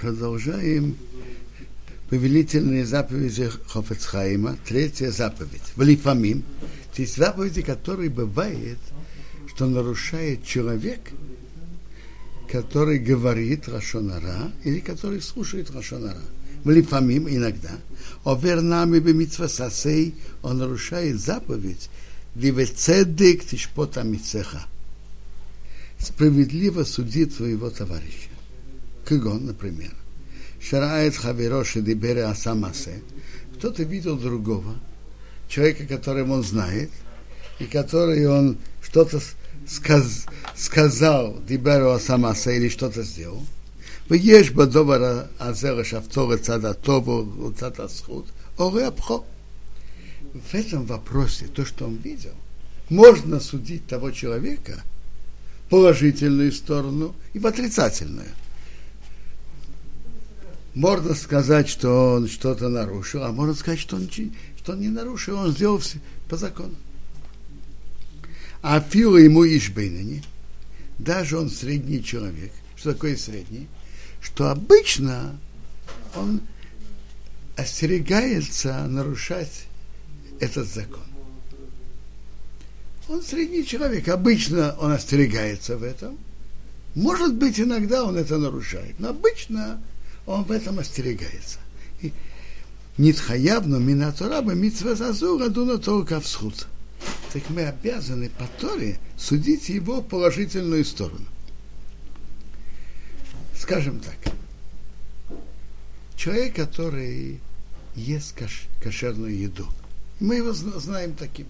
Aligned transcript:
Продолжаем 0.00 0.96
повелительные 2.08 2.84
заповеди 2.84 3.48
Хофецхайма, 3.68 4.56
третья 4.66 5.10
заповедь. 5.10 5.62
Валифамим, 5.76 6.42
то 6.94 7.02
есть 7.02 7.16
заповеди, 7.16 7.62
которые 7.62 8.10
бывает, 8.10 8.78
что 9.46 9.66
нарушает 9.66 10.44
человек, 10.44 11.00
который 12.50 12.98
говорит 12.98 13.68
Рашонара 13.68 14.50
или 14.64 14.80
который 14.80 15.22
слушает 15.22 15.70
Рашонара. 15.70 16.22
Валифамим 16.64 17.28
иногда. 17.28 17.78
Овер 18.24 18.62
нами 18.62 18.98
бемитвасасей, 18.98 20.14
он 20.42 20.58
нарушает 20.58 21.20
заповедь, 21.20 21.88
Ливецедек 22.34 23.44
тишпота 23.44 24.02
мицеха. 24.02 24.66
Справедливо 25.98 26.84
судит 26.84 27.34
своего 27.34 27.70
товарища. 27.70 28.29
Кыгон, 29.09 29.45
например. 29.45 29.91
Шарает 30.59 31.15
Хавероши 31.15 31.81
Дибере 31.81 32.25
Асамасе. 32.25 33.01
Кто-то 33.55 33.83
видел 33.83 34.17
другого, 34.17 34.75
человека, 35.47 35.85
которого 35.85 36.33
он 36.33 36.43
знает, 36.43 36.89
и 37.59 37.65
который 37.65 38.27
он 38.27 38.57
что-то 38.81 39.21
сказ, 39.67 40.25
сказал 40.55 41.39
Диберу 41.47 41.91
Асамасе 41.91 42.57
или 42.57 42.69
что-то 42.69 43.03
сделал. 43.03 43.43
ויש 44.09 44.51
בדובר 44.51 45.25
הזה 45.39 45.71
לשפטו 45.71 46.31
לצד 46.31 46.65
הטוב 46.65 47.07
ולצד 47.07 47.79
הזכות, 47.79 48.25
אורי 48.59 48.83
הבכור. 48.83 49.25
В 50.51 50.53
этом 50.53 50.85
вопросе, 50.85 51.47
то, 51.47 51.65
что 51.65 51.85
он 51.85 51.95
видел, 51.95 52.33
можно 52.89 53.39
судить 53.39 53.87
того 53.87 54.11
человека 54.11 54.83
положительную 55.69 56.51
сторону 56.51 57.15
и 57.33 57.39
в 57.39 57.47
отрицательную 57.47 58.27
можно 60.74 61.14
сказать, 61.14 61.68
что 61.68 62.14
он 62.14 62.28
что-то 62.28 62.68
нарушил, 62.68 63.24
а 63.24 63.32
можно 63.32 63.54
сказать, 63.54 63.80
что 63.80 63.96
он, 63.96 64.08
что 64.58 64.72
он 64.72 64.80
не 64.80 64.88
нарушил, 64.88 65.38
он 65.38 65.52
сделал 65.52 65.78
все 65.78 65.98
по 66.28 66.36
закону. 66.36 66.74
А 68.62 68.80
Фила 68.80 69.16
ему 69.16 69.44
Ишбейнани, 69.44 70.22
даже 70.98 71.38
он 71.38 71.50
средний 71.50 72.04
человек. 72.04 72.52
Что 72.76 72.92
такое 72.92 73.16
средний? 73.16 73.68
Что 74.20 74.50
обычно 74.50 75.38
он 76.14 76.42
остерегается 77.56 78.86
нарушать 78.86 79.66
этот 80.40 80.68
закон. 80.68 81.02
Он 83.08 83.22
средний 83.22 83.66
человек, 83.66 84.08
обычно 84.08 84.76
он 84.78 84.92
остерегается 84.92 85.76
в 85.76 85.82
этом. 85.82 86.18
Может 86.94 87.34
быть, 87.34 87.58
иногда 87.58 88.04
он 88.04 88.16
это 88.16 88.38
нарушает, 88.38 88.94
но 88.98 89.10
обычно 89.10 89.80
он 90.26 90.44
в 90.44 90.50
этом 90.50 90.78
остерегается. 90.78 91.58
И 92.00 92.12
Нитхаявну 92.98 93.78
минатораба 93.78 94.52
митцва 94.52 94.94
зазура 94.94 95.48
дуна 95.48 95.78
только 95.78 96.20
всхуд. 96.20 96.66
Так 97.32 97.48
мы 97.48 97.62
обязаны 97.64 98.28
по 98.28 98.46
Торе 98.60 98.98
судить 99.16 99.68
его 99.68 100.02
положительную 100.02 100.84
сторону. 100.84 101.26
Скажем 103.56 104.00
так, 104.00 104.34
человек, 106.16 106.56
который 106.56 107.40
ест 107.94 108.34
каш, 108.36 108.66
кошерную 108.82 109.38
еду, 109.38 109.66
мы 110.18 110.36
его 110.36 110.52
знаем 110.52 111.14
таким. 111.14 111.46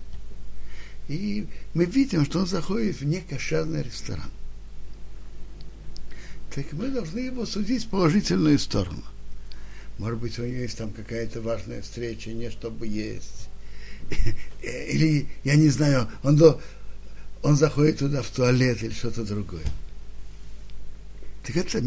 И 1.08 1.48
мы 1.74 1.86
видим, 1.86 2.24
что 2.24 2.40
он 2.40 2.46
заходит 2.46 3.00
в 3.00 3.04
некошерный 3.04 3.82
ресторан 3.82 4.30
так 6.60 6.74
мы 6.74 6.88
должны 6.88 7.20
его 7.20 7.46
судить 7.46 7.86
в 7.86 7.88
положительную 7.88 8.58
сторону. 8.58 9.02
Может 9.96 10.18
быть, 10.18 10.38
у 10.38 10.42
него 10.42 10.58
есть 10.58 10.76
там 10.76 10.90
какая-то 10.90 11.40
важная 11.40 11.80
встреча, 11.80 12.30
не 12.32 12.50
чтобы 12.50 12.86
есть. 12.86 13.48
Или, 14.62 15.26
я 15.42 15.56
не 15.56 15.70
знаю, 15.70 16.10
он, 16.22 16.36
до, 16.36 16.60
он 17.42 17.56
заходит 17.56 18.00
туда 18.00 18.20
в 18.20 18.28
туалет 18.28 18.82
или 18.82 18.92
что-то 18.92 19.24
другое. 19.24 19.64
Так 21.46 21.56
это 21.56 21.82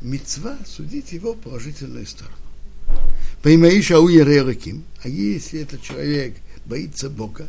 мецва 0.00 0.58
судить 0.64 1.10
его 1.10 1.32
в 1.32 1.40
положительную 1.40 2.06
сторону. 2.06 2.36
Поймаиша 3.42 3.98
у 3.98 4.06
Ерелаким, 4.06 4.84
а 5.02 5.08
если 5.08 5.60
этот 5.60 5.82
человек 5.82 6.36
боится 6.66 7.10
Бога, 7.10 7.48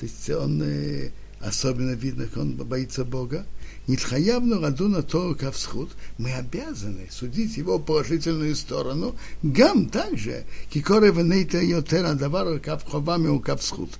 то 0.00 0.06
есть 0.06 0.28
он 0.30 0.60
э, 0.60 1.10
особенно 1.44 1.92
видно, 1.92 2.26
как 2.26 2.38
он 2.38 2.52
боится 2.52 3.04
Бога, 3.04 3.46
Нитхаявну 3.86 4.60
Радуна 4.60 5.02
Тору 5.02 5.34
Кавсхуд, 5.34 5.90
мы 6.16 6.32
обязаны 6.32 7.08
судить 7.10 7.58
его 7.58 7.78
положительную 7.78 8.56
сторону, 8.56 9.14
гам 9.42 9.90
также, 9.90 10.44
кикоре 10.70 11.10
венейта 11.10 11.60
йотера 11.60 12.14
давару 12.14 12.58
кавховами 12.60 13.28
у 13.28 13.40
Кавсхуд. 13.40 13.90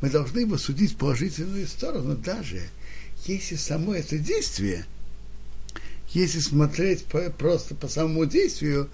Мы 0.00 0.10
должны 0.10 0.40
его 0.40 0.56
судить 0.58 0.96
положительную 0.96 1.66
сторону, 1.66 2.14
даже 2.14 2.62
если 3.26 3.56
само 3.56 3.94
это 3.94 4.18
действие, 4.18 4.86
если 6.10 6.38
смотреть 6.38 7.04
по, 7.04 7.18
просто 7.30 7.74
по 7.74 7.88
самому 7.88 8.26
действию, 8.26 8.88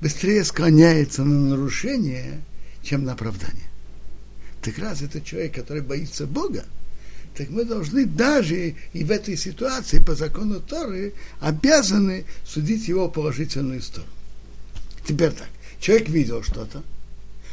быстрее 0.00 0.44
склоняется 0.44 1.24
на 1.24 1.56
нарушение, 1.56 2.42
чем 2.82 3.04
на 3.04 3.12
оправдание. 3.12 3.64
Так 4.60 4.78
раз 4.78 5.00
это 5.00 5.20
человек, 5.22 5.54
который 5.54 5.82
боится 5.82 6.26
Бога, 6.26 6.64
так 7.36 7.48
мы 7.48 7.64
должны 7.64 8.04
даже 8.04 8.74
и 8.92 9.04
в 9.04 9.10
этой 9.10 9.36
ситуации 9.36 9.98
по 9.98 10.14
закону 10.14 10.60
Торы 10.60 11.14
обязаны 11.40 12.24
судить 12.44 12.88
его 12.88 13.08
положительную 13.08 13.80
сторону. 13.80 14.12
Теперь 15.06 15.30
так, 15.30 15.48
человек 15.80 16.08
видел 16.08 16.42
что-то, 16.42 16.82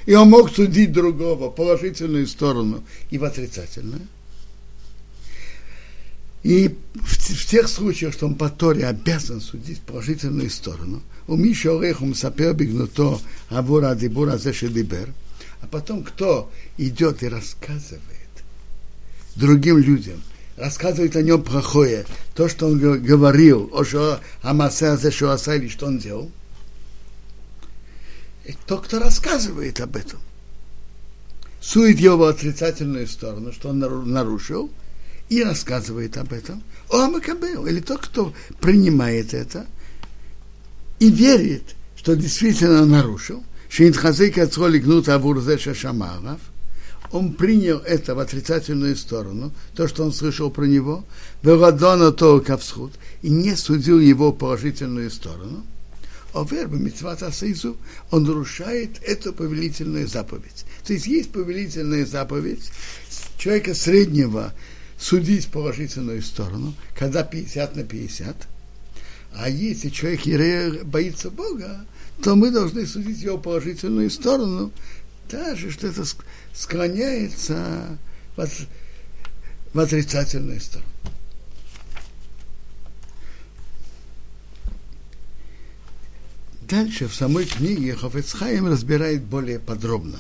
и 0.06 0.14
он 0.14 0.30
мог 0.30 0.54
судить 0.54 0.92
другого 0.92 1.50
положительную 1.50 2.28
сторону 2.28 2.84
и 3.10 3.18
в 3.18 3.24
отрицательную. 3.24 4.08
И 6.44 6.76
в, 6.96 7.16
в 7.16 7.46
тех 7.46 7.68
случаях, 7.68 8.14
что 8.14 8.28
он 8.28 8.36
по 8.36 8.50
Торе 8.50 8.86
обязан 8.88 9.42
судить 9.42 9.82
положительную 9.82 10.50
сторону, 10.50 11.02
у 11.28 11.36
Миша 11.36 11.78
Орехум 11.78 12.16
сапер 12.16 12.54
бигнуто 12.54 13.20
авура 13.50 13.94
дибура 13.96 14.38
зешедибер, 14.38 15.14
а 15.62 15.68
потом 15.68 16.04
кто 16.04 16.52
идет 16.78 17.24
и 17.24 17.28
рассказывает 17.28 18.19
другим 19.40 19.78
людям, 19.78 20.22
рассказывает 20.58 21.16
о 21.16 21.22
нем 21.22 21.42
плохое, 21.42 22.06
то, 22.36 22.48
что 22.48 22.68
он 22.68 22.78
говорил, 22.78 23.70
о 23.74 23.84
что 23.84 24.20
Амасе 24.42 24.98
что 25.12 25.36
или 25.56 25.70
что 25.70 25.88
он 25.88 25.98
делал, 25.98 26.32
и 28.46 28.56
тот, 28.68 28.86
кто 28.86 29.00
рассказывает 29.00 29.80
об 29.80 29.96
этом, 29.96 30.20
сует 31.62 32.00
его 32.00 32.26
отрицательную 32.26 33.08
сторону, 33.08 33.54
что 33.54 33.70
он 33.70 33.80
нарушил, 33.80 34.70
и 35.30 35.44
рассказывает 35.44 36.18
об 36.18 36.34
этом, 36.34 36.64
о 36.90 37.04
Амакабел, 37.04 37.68
или 37.68 37.80
тот, 37.80 38.02
кто 38.02 38.34
принимает 38.60 39.34
это 39.34 39.68
и 41.00 41.10
верит, 41.10 41.76
что 41.96 42.16
действительно 42.16 42.86
нарушил, 42.86 43.44
что 43.70 43.88
Интхазейка 43.88 44.44
Ацроли 44.44 44.80
гнут 44.80 45.08
Авурзе 45.08 45.58
Шамаров, 45.60 46.40
он 47.12 47.34
принял 47.34 47.80
это 47.80 48.16
в 48.16 48.20
отрицательную 48.20 48.96
сторону, 48.96 49.52
то, 49.76 49.88
что 49.88 50.04
он 50.04 50.14
слышал 50.14 50.52
про 50.52 50.66
него, 50.66 51.06
Веладона 51.42 52.12
то 52.12 52.40
кавсхуд, 52.40 52.94
и 53.22 53.30
не 53.30 53.56
судил 53.56 54.00
его 54.00 54.32
положительную 54.32 55.10
сторону, 55.10 55.66
а 56.34 56.46
верба 56.50 56.76
митцвата 56.76 57.32
сейзу, 57.32 57.78
он 58.12 58.24
нарушает 58.24 59.02
эту 59.04 59.34
повелительную 59.34 60.08
заповедь. 60.08 60.66
То 60.86 60.94
есть 60.94 61.08
есть 61.08 61.32
повелительная 61.32 62.06
заповедь 62.06 62.72
человека 63.38 63.74
среднего 63.74 64.54
судить 65.00 65.48
положительную 65.48 66.22
сторону, 66.22 66.74
когда 66.96 67.24
50 67.24 67.76
на 67.76 67.84
50, 67.84 68.48
а 69.34 69.50
если 69.50 69.90
человек 69.90 70.84
боится 70.84 71.32
Бога, 71.32 71.86
то 72.22 72.36
мы 72.36 72.52
должны 72.52 72.86
судить 72.86 73.22
его 73.22 73.38
положительную 73.38 74.10
сторону, 74.10 74.72
даже 75.30 75.72
что 75.72 75.88
это 75.88 76.04
склоняется 76.54 77.98
в, 78.36 78.42
от, 78.42 78.50
в 79.74 79.80
отрицательную 79.80 80.60
сторону. 80.60 80.90
Дальше 86.62 87.08
в 87.08 87.16
самой 87.16 87.46
книге 87.46 87.96
Хофецхайм 87.96 88.68
разбирает 88.68 89.24
более 89.24 89.60
подробно, 89.60 90.20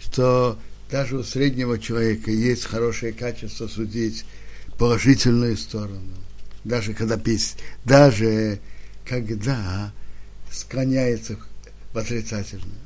что 0.00 0.58
даже 0.90 1.16
у 1.18 1.22
среднего 1.22 1.78
человека 1.78 2.30
есть 2.32 2.64
хорошее 2.64 3.12
качество 3.12 3.68
судить 3.68 4.24
положительную 4.76 5.56
сторону, 5.56 6.16
даже 6.64 6.94
когда 6.94 7.20
даже 7.84 8.58
когда 9.04 9.92
склоняется 10.50 11.36
в 11.92 11.98
отрицательную 11.98 12.78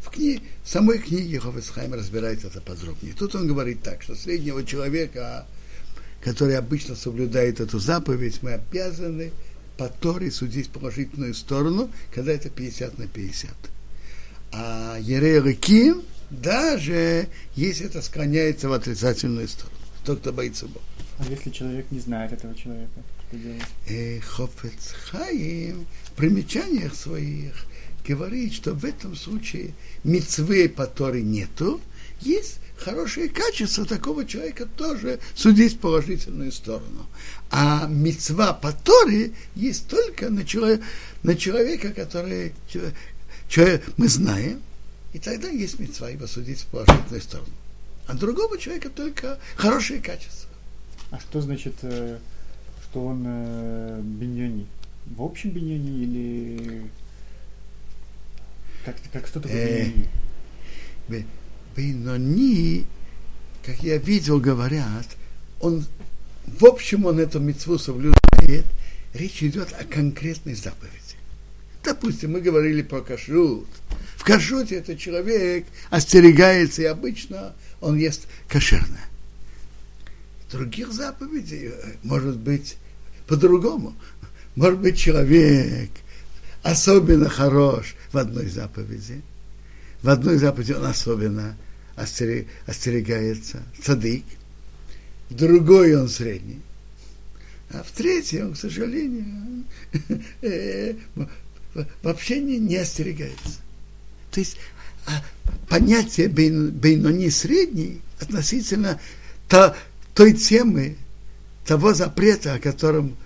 в, 0.00 0.10
кни... 0.10 0.40
в 0.64 0.68
самой 0.68 0.98
книге 0.98 1.40
Хофесхайм 1.40 1.92
разбирает 1.94 2.44
это 2.44 2.60
подробнее. 2.60 3.14
Тут 3.16 3.34
он 3.34 3.46
говорит 3.46 3.82
так, 3.82 4.02
что 4.02 4.14
среднего 4.14 4.64
человека 4.64 5.46
который 6.20 6.56
обычно 6.56 6.94
соблюдает 6.94 7.60
эту 7.60 7.78
заповедь, 7.78 8.42
мы 8.42 8.52
обязаны 8.52 9.32
по 9.76 9.88
Торе 9.88 10.30
судить 10.30 10.70
положительную 10.70 11.34
сторону, 11.34 11.90
когда 12.14 12.32
это 12.32 12.50
50 12.50 12.98
на 12.98 13.06
50. 13.06 13.50
А 14.52 14.98
Ерея 15.00 15.42
даже 16.28 17.28
если 17.56 17.86
это 17.86 18.02
склоняется 18.02 18.68
в 18.68 18.72
отрицательную 18.72 19.48
сторону. 19.48 19.76
Тот, 20.04 20.20
кто 20.20 20.32
боится 20.32 20.66
Бога. 20.66 20.84
А 21.18 21.24
если 21.28 21.50
человек 21.50 21.86
не 21.90 22.00
знает 22.00 22.32
этого 22.32 22.54
человека, 22.54 23.02
что 23.28 23.38
делать? 23.38 23.62
Э, 23.88 24.20
Хофец 24.20 24.92
Хаим 25.10 25.86
в 26.04 26.12
примечаниях 26.12 26.94
своих 26.94 27.54
говорит, 28.06 28.54
что 28.54 28.72
в 28.72 28.84
этом 28.84 29.16
случае 29.16 29.74
мецвы 30.04 30.68
по 30.68 30.86
Торе 30.86 31.22
нету, 31.22 31.80
есть 32.20 32.60
хорошие 32.76 33.28
качества 33.28 33.84
такого 33.84 34.24
человека 34.24 34.66
тоже 34.66 35.20
судить 35.34 35.74
в 35.74 35.78
положительную 35.78 36.52
сторону. 36.52 37.06
А 37.50 37.86
мецва 37.86 38.52
по 38.52 38.72
Торе 38.72 39.32
есть 39.54 39.88
только 39.88 40.30
на, 40.30 40.44
человек, 40.44 40.82
на 41.22 41.34
человека, 41.34 41.92
который 41.92 42.52
человек, 43.48 43.84
мы 43.96 44.08
знаем, 44.08 44.62
и 45.12 45.18
тогда 45.18 45.48
есть 45.48 45.78
мецва 45.78 46.10
его 46.10 46.26
судить 46.26 46.60
в 46.60 46.66
положительную 46.66 47.22
сторону. 47.22 47.52
А 48.06 48.14
другого 48.14 48.58
человека 48.58 48.90
только 48.90 49.38
хорошие 49.56 50.00
качества. 50.00 50.48
А 51.10 51.18
что 51.18 51.40
значит, 51.40 51.74
э, 51.82 52.18
что 52.84 53.06
он 53.06 53.24
э, 53.26 54.00
биньони? 54.02 54.66
В 55.06 55.22
общем 55.22 55.50
биньони 55.50 56.02
или 56.02 56.90
как, 58.84 58.96
как 59.12 59.26
что 59.26 59.40
такое 59.40 59.92
биньони? 61.08 61.26
Бейнони, 61.76 62.86
как 63.64 63.82
я 63.82 63.98
видел, 63.98 64.40
говорят, 64.40 65.06
он, 65.60 65.84
в 66.46 66.64
общем, 66.64 67.06
он 67.06 67.18
эту 67.18 67.38
мецву 67.38 67.78
соблюдает, 67.78 68.64
речь 69.14 69.42
идет 69.42 69.72
о 69.78 69.84
конкретной 69.84 70.54
заповеди. 70.54 70.96
Допустим, 71.82 72.32
мы 72.32 72.40
говорили 72.40 72.82
про 72.82 73.00
кашрут. 73.00 73.68
В 74.16 74.24
кашруте 74.24 74.76
этот 74.76 74.98
человек 74.98 75.66
остерегается, 75.88 76.82
и 76.82 76.86
обычно 76.86 77.54
он 77.80 77.96
ест 77.96 78.26
кошерное. 78.48 79.08
Других 80.50 80.92
заповедей 80.92 81.68
э, 81.68 81.94
может 82.02 82.36
быть 82.36 82.76
по-другому. 83.26 83.94
Может 84.56 84.80
быть, 84.80 84.98
человек 84.98 85.90
особенно 86.62 87.28
хорош 87.28 87.94
в 88.12 88.18
одной 88.18 88.48
заповеди. 88.48 89.22
В 90.02 90.08
одной 90.08 90.38
заповеди 90.38 90.72
он 90.72 90.86
особенно 90.86 91.56
остерег, 91.96 92.46
остерегается, 92.66 93.62
цадык. 93.82 94.24
В 95.28 95.34
другой 95.34 95.94
он 95.94 96.08
средний. 96.08 96.60
А 97.70 97.82
в 97.82 97.90
третьей 97.92 98.42
он, 98.42 98.54
к 98.54 98.56
сожалению, 98.56 99.64
э, 100.42 100.94
вообще 102.02 102.40
не, 102.40 102.58
не 102.58 102.76
остерегается. 102.76 103.60
То 104.30 104.40
есть 104.40 104.56
а 105.06 105.24
понятие 105.68 106.28
бейнони 106.28 107.30
средний 107.30 108.00
относительно 108.20 109.00
то, 109.48 109.76
той 110.14 110.34
темы, 110.34 110.96
того 111.64 111.94
запрета, 111.94 112.54
о 112.54 112.58
котором 112.58 113.16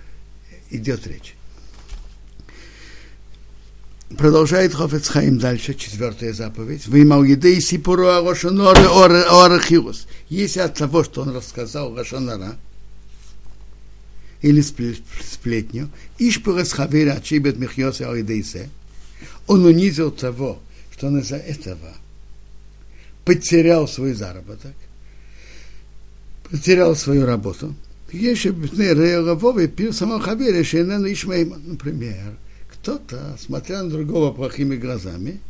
идет 0.69 1.05
речь. 1.07 1.34
Продолжает 4.09 4.73
Хофец 4.73 5.07
Хаим 5.07 5.39
дальше, 5.39 5.73
четвертая 5.73 6.31
заповедь. 6.31 6.85
Вы 6.87 7.01
имал 7.01 7.23
еды 7.23 7.57
и 7.57 7.59
сипуру 7.59 8.07
Арошоноры 8.07 8.81
Орахиус. 8.85 10.05
Если 10.29 10.59
от 10.59 10.75
того, 10.75 11.03
что 11.03 11.23
он 11.23 11.35
рассказал 11.35 11.95
Рашонара, 11.95 12.55
или 14.41 14.61
сплетню, 14.61 15.89
Ишпурас 16.19 16.71
Хавира 16.73 17.19
Чибет 17.19 17.57
Михьоса 17.57 18.07
Ойдейсе, 18.07 18.69
он 19.47 19.65
унизил 19.65 20.11
того, 20.11 20.59
что 20.91 21.07
он 21.07 21.17
из-за 21.19 21.37
этого 21.37 21.93
потерял 23.23 23.87
свой 23.87 24.13
заработок, 24.13 24.75
потерял 26.47 26.95
свою 26.95 27.25
работу. 27.25 27.73
Если 28.11 28.51
бы 28.51 29.67
пил 29.67 29.93
самого 29.93 30.21
Хавира, 30.21 30.57
например, 30.57 32.37
кто-то, 32.85 33.35
смотря 33.39 33.81
на 33.81 33.89
другого 33.89 34.31
плохими 34.31 34.75
глазами, 34.75 35.41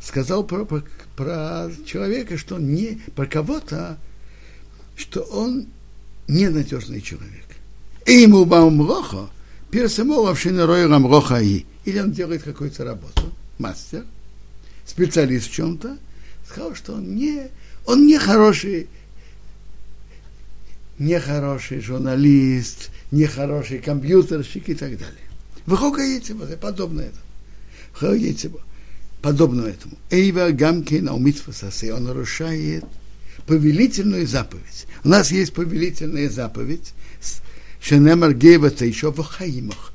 сказал 0.00 0.42
про, 0.42 0.64
про, 0.64 0.82
про 1.14 1.70
человека, 1.86 2.36
что 2.36 2.58
не, 2.58 3.00
про 3.14 3.26
кого-то, 3.26 3.98
что 4.96 5.20
он 5.22 5.68
ненадежный 6.26 7.00
человек. 7.00 7.44
И 8.04 8.14
ему 8.14 8.46
баумроха, 8.46 9.28
персамовавший 9.70 10.64
роем 10.64 11.06
роха 11.06 11.40
и. 11.40 11.66
Или 11.84 12.00
он 12.00 12.10
делает 12.10 12.42
какую-то 12.42 12.82
работу, 12.84 13.32
мастер, 13.58 14.04
специалист 14.84 15.46
в 15.46 15.52
чем-то, 15.52 15.96
сказал, 16.48 16.74
что 16.74 16.94
он 16.94 17.14
не, 17.14 17.48
он 17.86 18.08
не 18.08 18.18
хороший, 18.18 18.88
не 20.98 21.20
хороший 21.20 21.80
журналист, 21.80 22.90
не 23.12 23.26
хороший 23.26 23.78
компьютерщик 23.78 24.68
и 24.70 24.74
так 24.74 24.98
далее. 24.98 25.24
Выхока 25.66 26.02
Ецеба, 26.02 26.44
это 26.44 26.56
подобно 26.56 27.00
этому. 27.00 27.24
Выхока 27.94 28.14
Ецеба, 28.14 28.60
подобно 29.22 29.66
этому. 29.66 29.96
Эйва 30.10 30.50
Гамкин 30.50 31.08
Аумитфасасе, 31.08 31.94
он 31.94 32.04
нарушает 32.04 32.84
повелительную 33.46 34.26
заповедь. 34.26 34.86
У 35.04 35.08
нас 35.08 35.30
есть 35.30 35.52
повелительная 35.52 36.28
заповедь, 36.30 36.92
Шенемар 37.80 38.32
Гейвата 38.32 38.86
еще 38.86 39.12
в 39.12 39.22
Хаимах, 39.22 39.92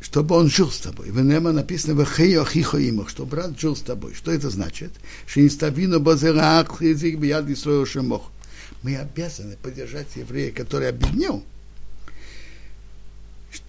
чтобы 0.00 0.34
он 0.34 0.50
жил 0.50 0.70
с 0.70 0.78
тобой. 0.78 1.10
В 1.10 1.20
Нема 1.22 1.52
написано 1.52 1.94
в 1.94 2.04
Хейохихоимах, 2.04 3.08
что 3.08 3.24
брат 3.24 3.58
жил 3.58 3.74
с 3.74 3.80
тобой. 3.80 4.12
Что 4.14 4.30
это 4.30 4.50
значит? 4.50 4.90
Шинставину 5.26 6.00
базераах 6.00 6.82
язык 6.82 7.16
бияд 7.16 7.46
строил 7.56 7.86
шемох. 7.86 8.30
Мы 8.82 8.96
обязаны 8.96 9.56
поддержать 9.62 10.08
еврея, 10.16 10.52
который 10.52 10.88
объединил, 10.88 11.42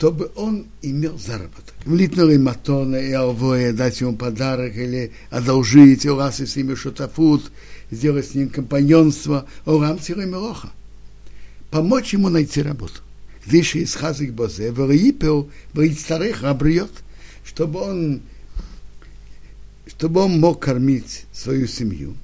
чтобы 0.02 0.32
он 0.36 0.66
имел 0.82 1.20
заработок. 1.20 1.76
Влитнули 1.86 2.38
матона 2.38 2.96
и 2.96 3.12
алвоя, 3.12 3.72
дать 3.72 4.02
ему 4.02 4.18
подарок 4.18 4.76
или 4.76 5.12
одолжить, 5.30 6.08
у 6.08 6.16
вас 6.16 6.40
с 6.40 6.56
ними 6.56 6.74
шутафут, 6.74 7.52
сделать 7.92 8.26
с 8.26 8.34
ним 8.34 8.50
компаньонство, 8.50 9.46
урам 9.64 10.00
мелоха. 10.08 10.72
Помочь 11.70 12.14
ему 12.14 12.30
найти 12.30 12.64
работу. 12.64 13.02
Лишь 13.46 13.76
из 13.76 13.94
хазик 13.94 14.34
бозе, 14.34 14.72
вариипел, 14.72 15.52
ваицтарех 15.74 16.46
обрет, 16.46 16.90
чтобы 17.46 17.82
он 17.82 18.22
чтобы 19.86 20.22
он 20.22 20.40
мог 20.40 20.64
кормить 20.64 21.26
свою 21.32 21.68
семью 21.68 22.16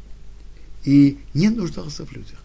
и 0.83 1.19
не 1.35 1.49
нуждался 1.49 2.07
в 2.07 2.11
людях. 2.11 2.39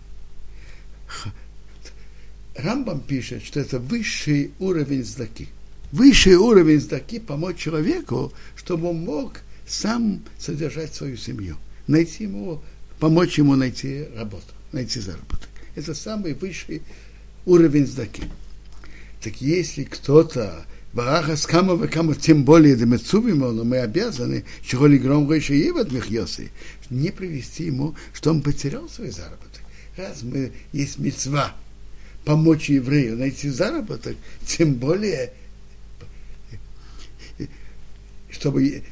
Рамбам 2.57 3.01
пишет, 3.01 3.45
что 3.45 3.61
это 3.61 3.79
высший 3.79 4.53
уровень 4.59 5.05
сдаки. 5.05 5.49
Высший 5.91 6.37
уровень 6.37 6.81
сдаки 6.81 7.19
помочь 7.19 7.59
человеку, 7.59 8.33
чтобы 8.57 8.91
он 8.91 9.05
мог 9.05 9.41
сам 9.67 10.23
содержать 10.39 10.95
свою 10.95 11.17
семью. 11.17 11.57
Найти 11.87 12.25
ему, 12.25 12.63
помочь 12.99 13.39
ему 13.39 13.57
найти 13.57 14.07
работу, 14.17 14.47
найти 14.73 15.01
заработок. 15.01 15.49
Это 15.75 15.95
самый 15.95 16.35
высший 16.35 16.83
уровень 17.47 17.87
сдаки. 17.87 18.23
Так 19.23 19.41
если 19.41 19.85
кто-то 19.85 20.65
Бараха 20.93 21.37
с 21.37 21.47
кама 21.47 21.79
кама, 21.89 22.15
тем 22.15 22.45
более 22.45 22.77
демецувимо, 22.77 23.51
но 23.53 23.65
мы 23.65 23.79
обязаны, 23.79 24.45
чего 24.63 24.87
ли 24.87 24.99
громко 24.99 25.35
еще 25.35 25.57
и 25.57 25.71
в 25.71 25.93
Михьосы, 25.93 26.51
не 26.91 27.11
привести 27.11 27.65
ему, 27.65 27.95
что 28.13 28.31
он 28.31 28.43
потерял 28.43 28.89
свой 28.91 29.11
заработок. 29.11 29.63
Раз 29.97 30.23
мы 30.23 30.53
есть 30.73 30.99
мецва, 30.99 31.55
помочь 32.25 32.69
еврею 32.69 33.17
найти 33.17 33.49
заработок, 33.49 34.17
тем 34.47 34.75
более, 34.75 35.33
чтобы 38.31 38.83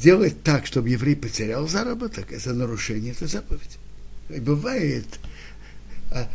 сделать 0.00 0.42
так, 0.42 0.66
чтобы 0.66 0.88
еврей 0.88 1.16
потерял 1.16 1.68
заработок, 1.68 2.32
это 2.32 2.52
нарушение 2.52 3.12
этой 3.12 3.28
заповеди. 3.28 3.78
И 4.28 4.40
бывает, 4.40 5.06
а, 6.12 6.28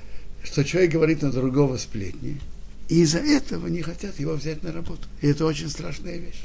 что 0.43 0.63
человек 0.63 0.91
говорит 0.91 1.21
на 1.21 1.31
другого 1.31 1.77
сплетни, 1.77 2.39
и 2.87 3.01
из-за 3.01 3.19
этого 3.19 3.67
не 3.67 3.81
хотят 3.81 4.19
его 4.19 4.33
взять 4.33 4.63
на 4.63 4.71
работу. 4.71 5.07
И 5.21 5.27
это 5.27 5.45
очень 5.45 5.69
страшная 5.69 6.17
вещь. 6.17 6.43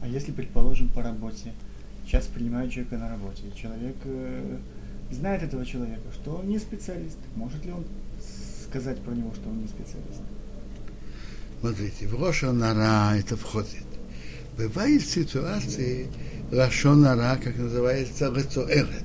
А 0.00 0.08
если, 0.08 0.32
предположим, 0.32 0.88
по 0.88 1.02
работе, 1.02 1.52
сейчас 2.06 2.26
принимают 2.26 2.72
человека 2.72 2.98
на 2.98 3.08
работе, 3.08 3.42
человек 3.54 3.96
э, 4.04 4.58
знает 5.10 5.42
этого 5.42 5.64
человека, 5.64 6.02
что 6.14 6.36
он 6.36 6.48
не 6.48 6.58
специалист, 6.58 7.18
может 7.36 7.64
ли 7.64 7.72
он 7.72 7.84
сказать 8.68 9.00
про 9.00 9.12
него, 9.12 9.32
что 9.34 9.48
он 9.48 9.62
не 9.62 9.68
специалист? 9.68 10.20
Смотрите, 11.60 12.06
в 12.06 12.22
Рошанара 12.22 13.16
это 13.16 13.36
входит. 13.36 13.84
Бывают 14.56 15.02
ситуации 15.02 16.08
Рошанара, 16.50 17.38
как 17.42 17.56
называется, 17.56 18.32
Рецоэрет. 18.34 19.04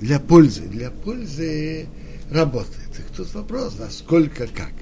Для 0.00 0.20
пользы. 0.20 0.62
Для 0.62 0.90
пользы 0.90 1.86
работает. 2.30 2.92
Так 2.96 3.06
тут 3.16 3.32
вопрос, 3.34 3.76
насколько 3.78 4.46
как. 4.46 4.72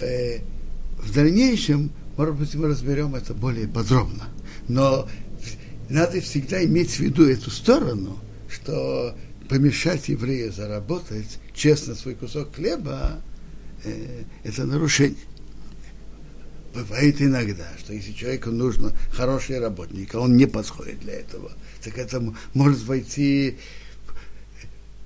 Э, 0.00 0.38
в 0.98 1.12
дальнейшем, 1.14 1.90
может 2.16 2.34
быть, 2.36 2.54
мы 2.54 2.68
разберем 2.68 3.14
это 3.14 3.34
более 3.34 3.68
подробно. 3.68 4.24
Но 4.68 5.08
надо 5.88 6.20
всегда 6.20 6.64
иметь 6.64 6.90
в 6.90 7.00
виду 7.00 7.28
эту 7.28 7.50
сторону, 7.50 8.18
что 8.48 9.14
помешать 9.50 10.08
еврею 10.08 10.52
заработать 10.52 11.40
честно 11.52 11.96
свой 11.96 12.14
кусок 12.14 12.54
хлеба, 12.54 13.20
э, 13.84 14.22
это 14.44 14.64
нарушение. 14.64 15.18
Бывает 16.72 17.20
иногда, 17.20 17.66
что 17.80 17.92
если 17.92 18.12
человеку 18.12 18.50
нужно 18.50 18.92
хороший 19.10 19.58
работник, 19.58 20.14
а 20.14 20.20
он 20.20 20.36
не 20.36 20.46
подходит 20.46 21.00
для 21.00 21.14
этого, 21.14 21.50
так 21.82 21.98
это 21.98 22.22
может 22.54 22.84
войти 22.84 23.58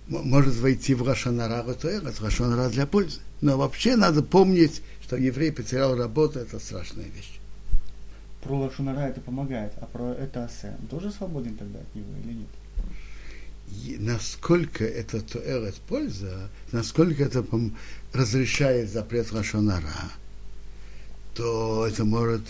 может 0.08 0.56
войти 0.56 0.92
в 0.92 1.08
Рашанара, 1.08 1.62
то 1.72 1.88
это 1.88 2.12
Рашанара 2.22 2.68
для 2.68 2.86
пользы. 2.86 3.20
Но 3.40 3.56
вообще 3.56 3.96
надо 3.96 4.22
помнить, 4.22 4.82
что 5.02 5.16
еврей 5.16 5.52
потерял 5.52 5.96
работу, 5.96 6.38
это 6.38 6.58
страшная 6.58 7.06
вещь. 7.06 7.40
Про 8.42 8.58
Лашунара 8.58 9.08
это 9.08 9.22
помогает, 9.22 9.72
а 9.80 9.86
про 9.86 10.10
это 10.12 10.44
Асе 10.44 10.76
он 10.78 10.86
тоже 10.88 11.10
свободен 11.10 11.56
тогда 11.56 11.78
от 11.78 11.94
него 11.94 12.10
или 12.22 12.34
нет? 12.34 12.48
Насколько 13.98 14.84
это 14.84 15.20
туэлет 15.20 15.74
польза, 15.88 16.50
насколько 16.72 17.24
это 17.24 17.44
разрешает 18.12 18.90
запрет 18.90 19.32
Лашонара, 19.32 20.12
то 21.34 21.86
это 21.86 22.04
может, 22.04 22.42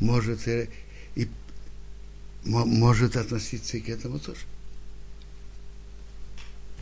может 0.00 0.46
и 0.46 1.28
может 2.44 3.16
относиться 3.16 3.76
и 3.76 3.80
к 3.80 3.88
этому 3.88 4.18
тоже. 4.18 4.40